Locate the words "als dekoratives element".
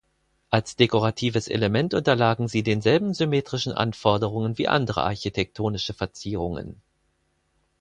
0.49-1.93